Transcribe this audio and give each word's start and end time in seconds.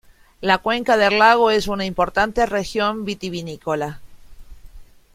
La 0.41 0.57
cuenca 0.57 0.97
del 0.97 1.19
lago 1.19 1.51
es 1.51 1.67
una 1.67 1.85
importante 1.85 2.47
región 2.47 3.05
vitivinícola. 3.05 3.99